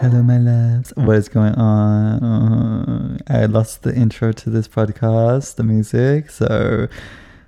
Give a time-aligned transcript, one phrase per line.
[0.00, 0.94] Hello, my loves.
[0.96, 3.20] What is going on?
[3.26, 6.88] I lost the intro to this podcast, the music, so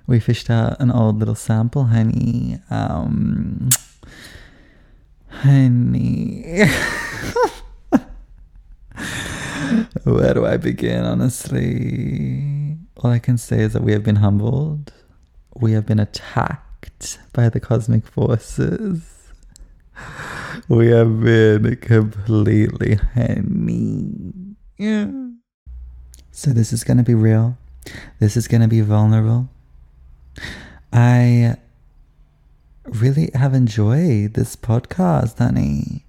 [0.05, 2.59] we fished out an old little sample, honey.
[2.69, 3.71] Um,
[5.29, 6.43] honey.
[10.03, 12.77] Where do I begin, honestly?
[12.97, 14.93] All I can say is that we have been humbled.
[15.55, 19.22] We have been attacked by the cosmic forces
[20.69, 24.55] we have been completely honey.
[24.77, 25.11] Yeah.
[26.31, 27.57] So this is gonna be real.
[28.19, 29.49] This is gonna be vulnerable.
[30.91, 31.57] I
[32.85, 36.05] really have enjoyed this podcast, honey.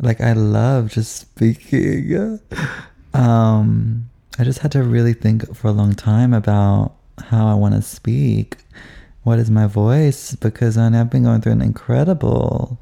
[0.00, 2.40] Like I love just speaking.
[3.14, 7.74] Um, I just had to really think for a long time about how I want
[7.74, 8.58] to speak.
[9.22, 10.34] What is my voice?
[10.34, 12.78] Because I've been going through an incredible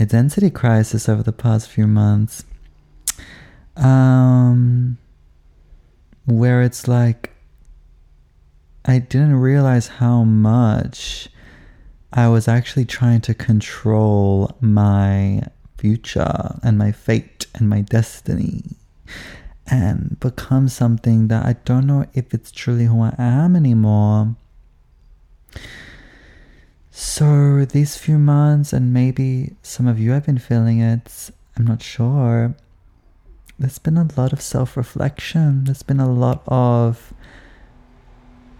[0.00, 2.44] identity crisis over the past few months.
[3.76, 4.98] Um,
[6.26, 7.32] where it's like,
[8.84, 11.28] I didn't realize how much
[12.12, 15.42] I was actually trying to control my
[15.78, 18.76] future and my fate and my destiny
[19.70, 24.34] and become something that I don't know if it's truly who I am anymore.
[26.90, 31.82] So, these few months, and maybe some of you have been feeling it, I'm not
[31.82, 32.54] sure.
[33.58, 35.64] There's been a lot of self reflection.
[35.64, 37.14] There's been a lot of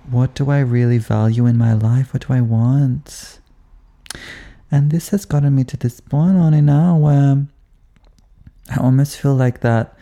[0.08, 2.12] what do I really value in my life?
[2.12, 3.40] What do I want?
[4.70, 7.46] And this has gotten me to this point on it now where
[8.70, 9.96] I almost feel like that.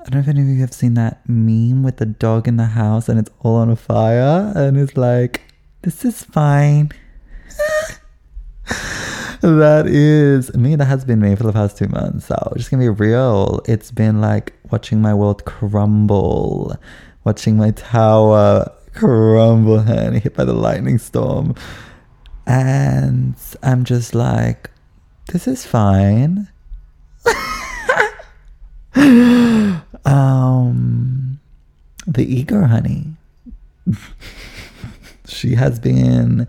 [0.00, 2.56] I don't know if any of you have seen that meme with the dog in
[2.56, 5.42] the house and it's all on fire, and it's like,
[5.82, 6.92] this is fine
[9.40, 10.76] that is me.
[10.76, 12.26] That has been me for the past two months.
[12.26, 13.60] So just gonna be real.
[13.66, 16.76] It's been like watching my world crumble,
[17.24, 21.54] watching my tower crumble and hit by the lightning storm.
[22.46, 24.70] And I'm just like,
[25.32, 26.48] this is fine.
[30.04, 31.38] um,
[32.06, 33.14] the ego, honey.
[35.26, 36.48] she has been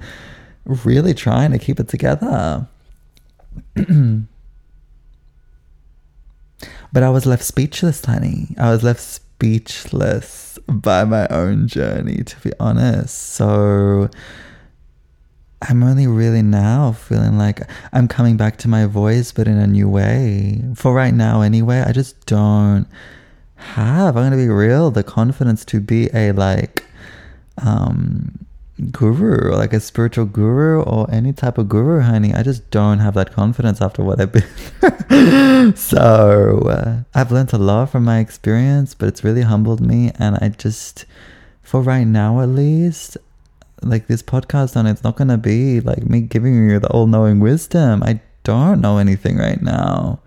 [0.85, 2.67] really trying to keep it together.
[3.75, 4.23] but
[7.03, 8.55] I was left speechless, honey.
[8.57, 13.17] I was left speechless by my own journey, to be honest.
[13.17, 14.09] So
[15.61, 19.67] I'm only really now feeling like I'm coming back to my voice, but in a
[19.67, 20.63] new way.
[20.75, 22.87] For right now, anyway, I just don't
[23.55, 26.85] have, I'm going to be real, the confidence to be a like,
[27.57, 28.45] um,
[28.79, 32.33] guru like a spiritual guru or any type of guru, honey.
[32.33, 35.75] I just don't have that confidence after what I've been.
[35.75, 40.11] so uh, I've learned a lot from my experience, but it's really humbled me.
[40.17, 41.05] And I just,
[41.61, 43.17] for right now at least,
[43.81, 47.07] like this podcast on it's not going to be like me giving you the all
[47.07, 48.03] knowing wisdom.
[48.03, 50.19] I don't know anything right now.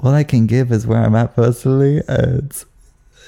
[0.00, 2.02] All I can give is where I'm at personally.
[2.08, 2.64] It's,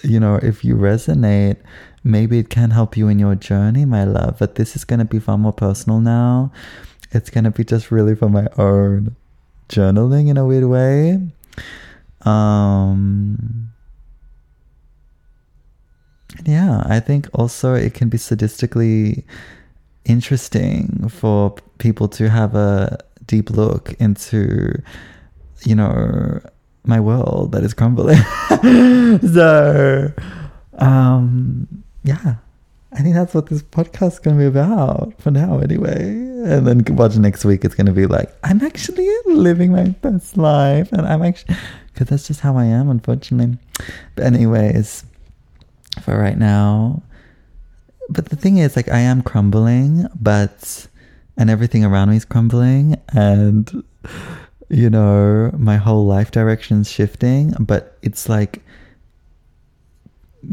[0.03, 1.57] you know, if you resonate,
[2.03, 4.39] maybe it can help you in your journey, my love.
[4.39, 6.53] But this is going to be far more personal now.
[7.13, 9.17] It's going to be just really for my own
[9.69, 11.21] journaling in a weird way.
[12.23, 13.71] Um,
[16.45, 19.25] yeah, I think also it can be sadistically
[20.05, 24.83] interesting for people to have a deep look into,
[25.65, 26.41] you know,
[26.85, 28.23] my world that is crumbling.
[29.35, 30.13] so,
[30.79, 32.37] um, yeah,
[32.93, 36.03] I think that's what this podcast is going to be about for now, anyway.
[36.03, 40.37] And then watch next week, it's going to be like, I'm actually living my best
[40.37, 40.91] life.
[40.93, 41.57] And I'm actually,
[41.93, 43.59] because that's just how I am, unfortunately.
[44.17, 45.05] But, anyways,
[46.03, 47.03] for right now,
[48.09, 50.89] but the thing is, like, I am crumbling, but,
[51.37, 53.01] and everything around me is crumbling.
[53.13, 53.85] And,
[54.69, 58.65] you know, my whole life direction's shifting, but it's like,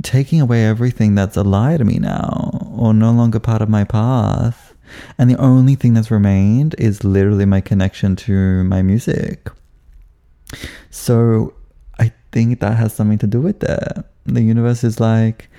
[0.03, 3.83] taking away everything that's a lie to me now or no longer part of my
[3.83, 4.73] path.
[5.17, 9.49] And the only thing that's remained is literally my connection to my music.
[10.89, 11.53] So
[11.99, 14.05] I think that has something to do with that.
[14.25, 15.49] The universe is like,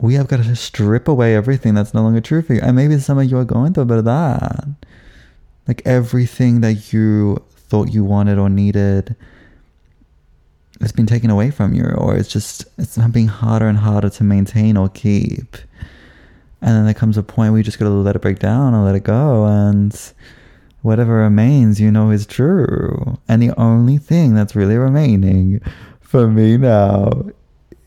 [0.00, 2.60] we have got to strip away everything that's no longer true for you.
[2.60, 4.66] And maybe some of you are going through a bit of that.
[5.66, 9.14] Like everything that you thought you wanted or needed
[10.80, 14.24] it's been taken away from you or it's just it's being harder and harder to
[14.24, 15.56] maintain or keep
[16.60, 18.84] and then there comes a point where you just gotta let it break down and
[18.84, 20.12] let it go and
[20.82, 23.18] whatever remains, you know, is true.
[23.28, 25.60] And the only thing that's really remaining
[26.00, 27.26] for me now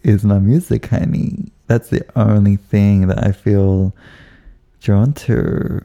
[0.03, 1.51] is my music, honey.
[1.67, 3.93] That's the only thing that I feel
[4.81, 5.83] drawn to.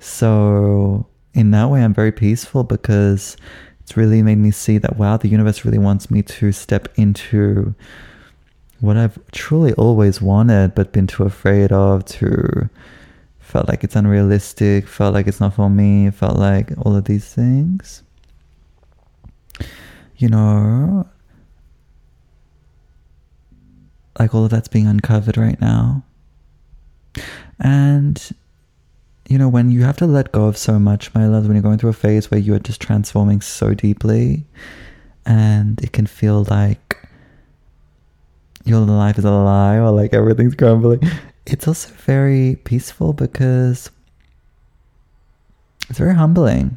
[0.00, 3.36] So, in that way, I'm very peaceful because
[3.88, 7.74] it's really made me see that, wow, the universe really wants me to step into
[8.80, 12.68] what I've truly always wanted but been too afraid of to
[13.40, 17.32] felt like it's unrealistic, felt like it's not for me, felt like all of these
[17.32, 18.02] things.
[20.18, 21.08] You know,
[24.18, 26.04] like all of that's being uncovered right now.
[27.58, 28.20] And,
[29.28, 31.62] you know, when you have to let go of so much, my loves, when you're
[31.62, 34.44] going through a phase where you're just transforming so deeply,
[35.24, 36.96] and it can feel like
[38.64, 41.00] your life is a lie or like everything's crumbling
[41.50, 43.90] it's also very peaceful because
[45.88, 46.76] it's very humbling.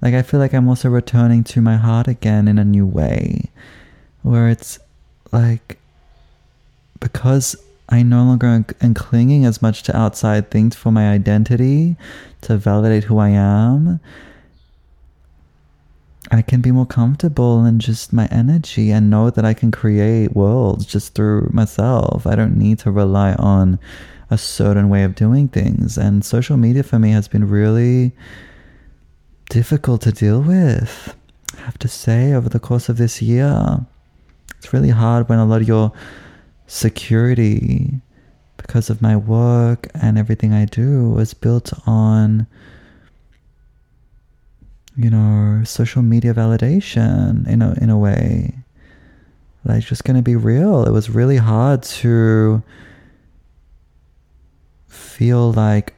[0.00, 3.50] Like, I feel like I'm also returning to my heart again in a new way,
[4.22, 4.78] where it's
[5.32, 5.78] like,
[7.00, 7.56] because
[7.88, 11.96] I no longer am clinging as much to outside things for my identity
[12.42, 14.00] to validate who I am,
[16.30, 20.36] I can be more comfortable in just my energy and know that I can create
[20.36, 22.26] worlds just through myself.
[22.26, 23.78] I don't need to rely on
[24.30, 25.96] a certain way of doing things.
[25.96, 28.12] And social media for me has been really
[29.48, 31.14] difficult to deal with.
[31.56, 33.86] I have to say, over the course of this year,
[34.58, 35.92] it's really hard when a lot of your
[36.68, 38.00] security,
[38.56, 42.46] because of my work and everything I do, was built on
[44.98, 48.52] you know, social media validation in a in a way.
[49.64, 50.82] Like just gonna be real.
[50.84, 52.62] It was really hard to
[54.88, 55.94] feel like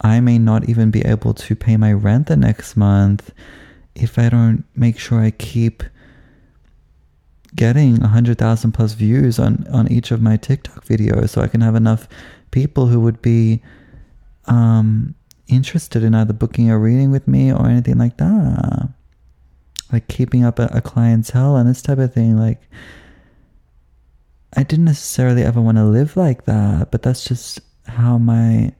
[0.00, 3.30] I may not even be able to pay my rent the next month
[3.94, 5.84] if I don't make sure I keep
[7.56, 11.74] getting 100,000 plus views on, on each of my TikTok videos so I can have
[11.74, 12.08] enough
[12.50, 13.62] people who would be
[14.46, 15.14] um,
[15.48, 18.88] interested in either booking a reading with me or anything like that.
[19.92, 22.36] Like keeping up a, a clientele and this type of thing.
[22.36, 22.62] Like,
[24.56, 28.72] I didn't necessarily ever want to live like that, but that's just how my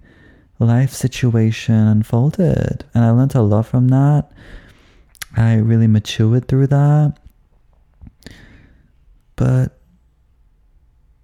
[0.58, 2.84] life situation unfolded.
[2.94, 4.30] And I learned a lot from that.
[5.36, 7.18] I really matured through that.
[9.36, 9.78] But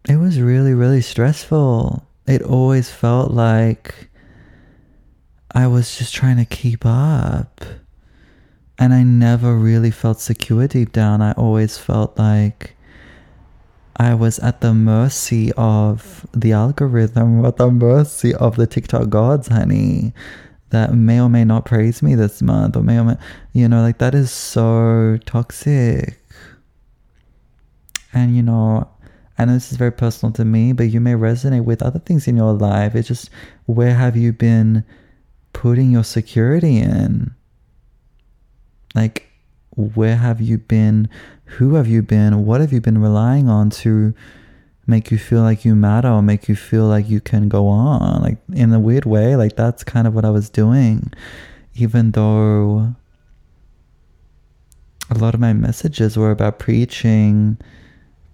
[0.08, 2.06] it was really, really stressful.
[2.26, 4.10] It always felt like
[5.52, 7.64] I was just trying to keep up.
[8.78, 11.20] And I never really felt secure deep down.
[11.20, 12.76] I always felt like
[13.96, 19.10] I was at the mercy of the algorithm, or at the mercy of the TikTok
[19.10, 20.14] gods, honey,
[20.70, 23.16] that may or may not praise me this month, or may or may,
[23.52, 26.19] you know, like that is so toxic.
[28.12, 28.88] And, you know,
[29.38, 32.28] I know this is very personal to me, but you may resonate with other things
[32.28, 32.94] in your life.
[32.94, 33.30] It's just,
[33.66, 34.84] where have you been?
[35.52, 37.34] putting your security in.
[38.94, 39.28] Like,
[39.76, 41.08] where have you been?
[41.44, 42.44] Who have you been?
[42.44, 44.14] What have you been relying on to
[44.86, 48.22] make you feel like you matter or make you feel like you can go on?
[48.22, 51.12] Like, in a weird way, like, that's kind of what I was doing.
[51.74, 52.94] Even though
[55.10, 57.58] a lot of my messages were about preaching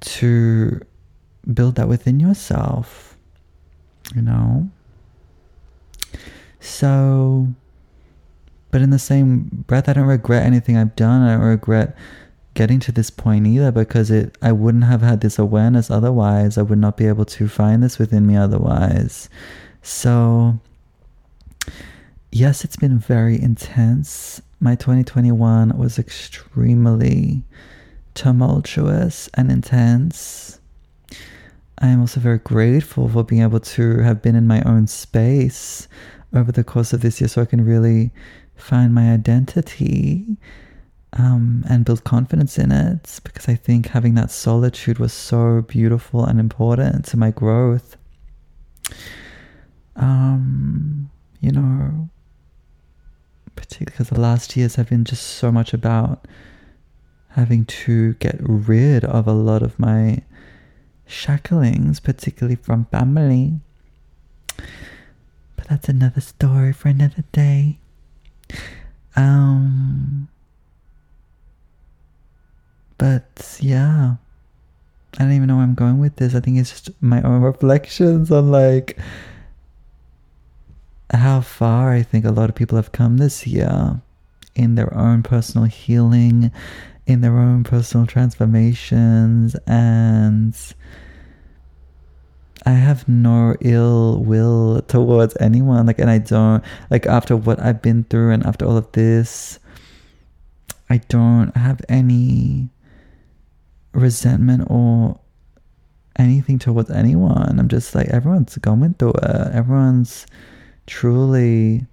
[0.00, 0.81] to
[1.53, 3.17] build that within yourself,
[4.15, 4.69] you know?
[6.61, 7.49] So,
[8.71, 11.23] but in the same breath, I don't regret anything I've done.
[11.23, 11.97] I don't regret
[12.55, 16.59] getting to this point either because it I wouldn't have had this awareness otherwise.
[16.59, 19.29] I would not be able to find this within me otherwise.
[19.83, 20.59] So,
[22.33, 24.43] yes, it's been very intense.
[24.59, 27.45] My 2021 was extremely
[28.16, 30.58] tumultuous and intense.
[31.78, 35.87] I am also very grateful for being able to have been in my own space
[36.35, 38.11] over the course of this year so I can really
[38.56, 40.38] find my identity
[41.12, 46.25] um, and build confidence in it because I think having that solitude was so beautiful
[46.25, 47.96] and important to my growth.
[49.94, 52.08] Um, you know,
[53.54, 56.26] particularly because the last years have been just so much about
[57.37, 60.23] having to get rid of a lot of my
[61.09, 63.61] shacklings, particularly from family
[65.57, 67.78] But that's another story for another day.
[69.14, 70.28] Um,
[72.99, 74.16] but yeah,
[75.19, 76.35] I don't even know where I'm going with this.
[76.35, 78.99] I think it's just my own reflections on like
[81.12, 84.00] how how far I think a lot of people have come this year
[84.55, 86.50] in their own personal healing,
[87.07, 90.57] in their own personal transformations, and
[92.65, 95.87] I have no ill will towards anyone.
[95.87, 99.61] Like, and I don't, like, after what I've been through and after all of this,
[100.91, 102.71] I don't have any
[103.93, 105.19] resentment or
[106.19, 107.59] anything towards anyone.
[107.59, 109.55] I'm just like, everyone's going through it.
[109.55, 110.27] Everyone's
[110.87, 111.87] truly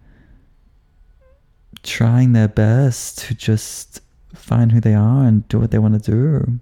[1.83, 3.99] trying their best to just
[4.33, 6.59] find who they are and do what they want to do.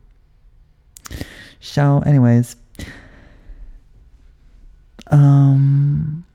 [1.59, 2.55] So, anyways,
[5.07, 6.25] um,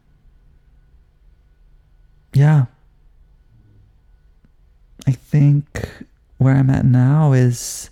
[2.32, 2.66] yeah.
[5.06, 5.88] I think
[6.38, 7.90] where I'm at now is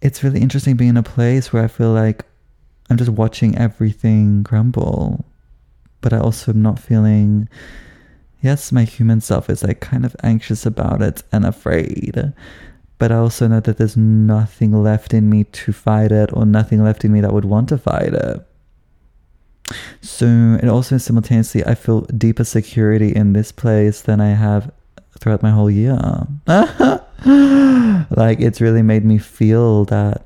[0.00, 2.24] it's really interesting being in a place where I feel like
[2.88, 5.24] I'm just watching everything crumble,
[6.00, 7.48] but I also am not feeling.
[8.42, 12.32] Yes, my human self is like kind of anxious about it and afraid,
[12.98, 16.82] but I also know that there's nothing left in me to fight it or nothing
[16.82, 18.46] left in me that would want to fight it.
[20.00, 24.72] So and also simultaneously I feel deeper security in this place than I have
[25.18, 25.98] throughout my whole year.
[26.46, 30.24] like it's really made me feel that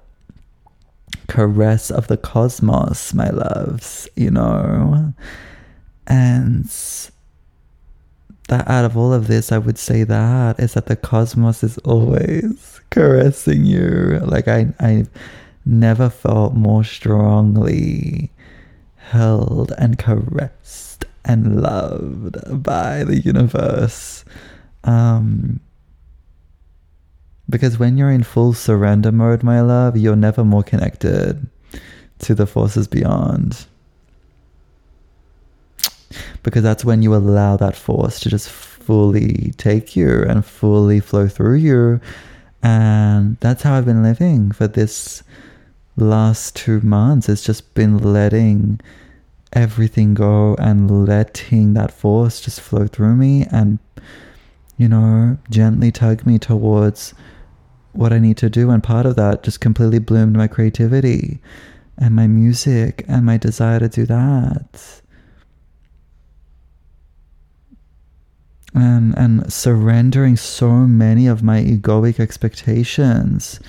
[1.27, 5.13] caress of the cosmos, my loves, you know?
[6.07, 6.71] And
[8.49, 11.79] that out of all of this, I would say that is that the cosmos is
[11.79, 14.21] always caressing you.
[14.25, 15.07] Like I I
[15.65, 18.31] never felt more strongly
[18.97, 24.25] held and caressed and loved by the universe.
[24.85, 25.61] Um,
[27.49, 31.47] because when you're in full surrender mode, my love, you're never more connected
[32.21, 33.67] to the forces beyond.
[36.45, 41.27] Because that's when you allow that force to just fully take you and fully flow
[41.27, 42.01] through you.
[42.63, 45.23] And that's how I've been living for this
[45.97, 47.29] last two months.
[47.29, 48.81] It's just been letting
[49.53, 53.79] everything go and letting that force just flow through me and
[54.77, 57.15] you know gently tug me towards
[57.93, 58.71] what I need to do.
[58.71, 61.39] And part of that just completely bloomed my creativity
[61.97, 65.01] and my music and my desire to do that
[68.75, 73.61] and and surrendering so many of my egoic expectations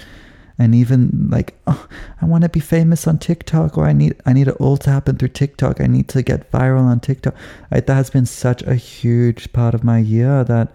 [0.58, 1.88] and even like oh,
[2.22, 4.90] I want to be famous on TikTok or I need I need it all to
[4.90, 5.82] happen through TikTok.
[5.82, 7.36] I need to get viral on TikTok.
[7.72, 10.74] I, that has been such a huge part of my year that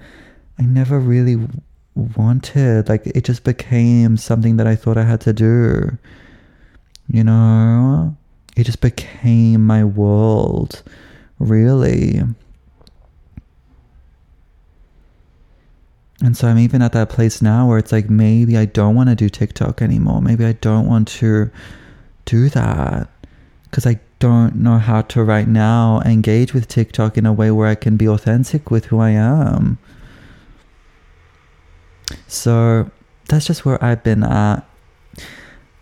[0.59, 1.39] I never really
[1.95, 2.89] wanted.
[2.89, 5.97] Like it just became something that I thought I had to do.
[7.09, 8.17] You know,
[8.57, 10.83] it just became my world,
[11.39, 12.23] really.
[16.23, 19.09] And so I'm even at that place now where it's like maybe I don't want
[19.09, 20.21] to do TikTok anymore.
[20.21, 21.51] Maybe I don't want to
[22.27, 23.09] do that
[23.65, 27.67] because I don't know how to right now engage with TikTok in a way where
[27.67, 29.79] I can be authentic with who I am.
[32.27, 32.91] So
[33.29, 34.69] that's just where I've been at.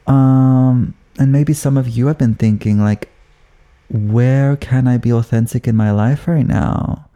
[0.07, 3.09] Um, and maybe some of you have been thinking like,
[3.91, 7.08] where can I be authentic in my life right now?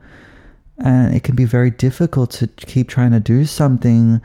[0.84, 4.20] And it can be very difficult to keep trying to do something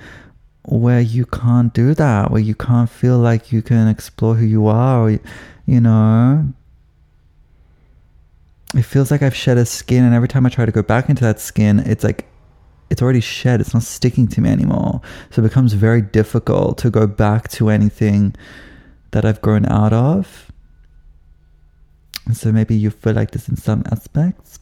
[0.64, 4.68] where you can't do that, where you can't feel like you can explore who you
[4.68, 5.20] are, or,
[5.66, 6.52] you know.
[8.74, 11.10] It feels like I've shed a skin, and every time I try to go back
[11.10, 12.26] into that skin, it's like
[12.90, 15.02] it's already shed, it's not sticking to me anymore.
[15.30, 18.36] So it becomes very difficult to go back to anything
[19.12, 20.52] that I've grown out of.
[22.26, 24.60] And so maybe you feel like this in some aspects.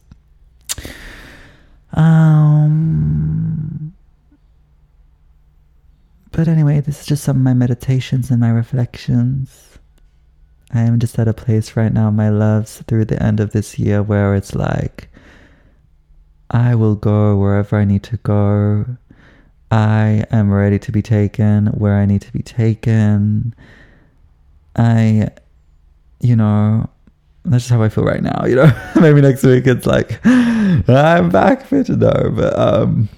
[1.92, 3.94] Um,
[6.32, 9.78] but anyway, this is just some of my meditations and my reflections.
[10.72, 13.78] I am just at a place right now, my loves, through the end of this
[13.78, 15.08] year where it's like,
[16.50, 18.84] I will go wherever I need to go.
[19.70, 23.54] I am ready to be taken where I need to be taken.
[24.76, 25.30] I,
[26.20, 26.88] you know,
[27.46, 28.70] that's just how I feel right now, you know.
[29.00, 33.08] Maybe next week it's like I'm back fit no, but um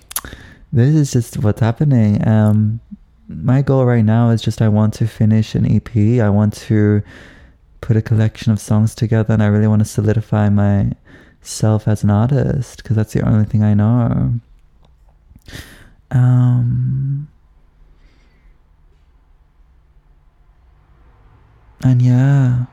[0.72, 2.26] this is just what's happening.
[2.26, 2.80] Um
[3.28, 6.20] my goal right now is just I want to finish an EP.
[6.20, 7.02] I want to
[7.80, 12.10] put a collection of songs together and I really want to solidify myself as an
[12.10, 14.34] artist because that's the only thing I know.
[16.10, 17.28] Um
[21.82, 22.66] and yeah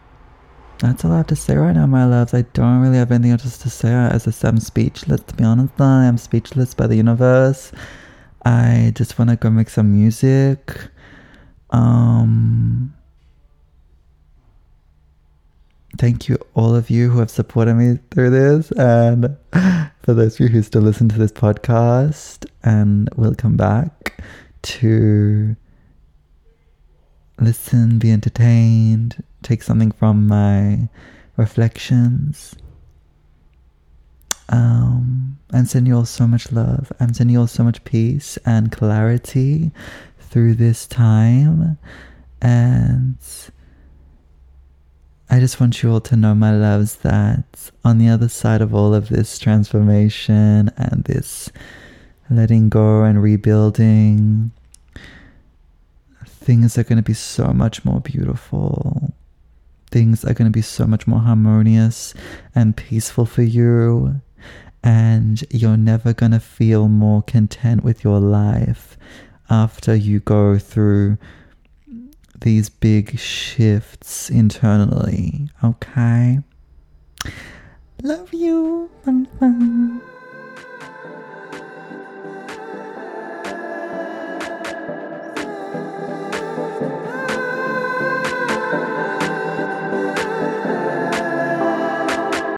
[0.96, 2.34] that's all I have to say right now, my loves.
[2.34, 3.92] I don't really have anything else to say.
[3.94, 5.20] As I said, I'm speechless.
[5.24, 7.74] To be honest, I am speechless by the universe.
[8.46, 10.74] I just want to go make some music.
[11.72, 12.94] Um,
[15.98, 19.36] thank you, all of you who have supported me through this, and
[20.02, 24.24] for those of you who still listen to this podcast and will come back
[24.62, 25.58] to
[27.38, 30.90] listen, be entertained, take something from my
[31.38, 32.56] reflections.
[34.50, 36.92] Um, and send you all so much love.
[37.00, 39.72] I'm sending you all so much peace and clarity
[40.20, 41.78] through this time.
[42.42, 43.18] And
[45.30, 48.76] I just want you all to know, my loves, that on the other side of
[48.76, 51.50] all of this transformation and this
[52.30, 54.52] letting go and rebuilding,
[56.28, 59.12] things are going to be so much more beautiful.
[59.96, 62.14] Things are going to be so much more harmonious
[62.54, 64.20] and peaceful for you.
[64.84, 68.98] And you're never going to feel more content with your life
[69.50, 71.18] after you go through
[72.42, 75.48] these big shifts internally.
[75.64, 76.40] Okay?
[78.04, 78.90] Love you.
[79.06, 80.00] Bye bye.